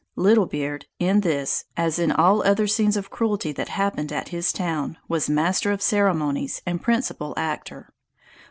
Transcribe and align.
Little 0.15 0.47
Beard, 0.47 0.87
in 0.97 1.21
this, 1.21 1.65
as 1.77 1.99
in 1.99 2.11
all 2.11 2.41
other 2.41 2.65
scenes 2.65 2.97
of 2.97 3.11
cruelty 3.11 3.51
that 3.51 3.69
happened 3.69 4.11
at 4.11 4.29
his 4.29 4.51
town, 4.51 4.97
was 5.07 5.29
master 5.29 5.71
of 5.71 5.79
ceremonies, 5.79 6.59
and 6.65 6.81
principal 6.81 7.35
actor. 7.37 7.87